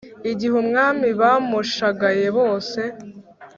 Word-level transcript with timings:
Igihe 0.31 0.55
umwami 0.63 1.07
bamushagaye 1.19 2.25
bose 2.37 2.79